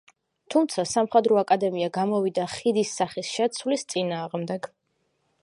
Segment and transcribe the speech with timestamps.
[0.53, 4.73] თუმცა სამხატვრო აკადემია გამოვიდა ხიდის სახის შეცვლის წინააღმდეგ.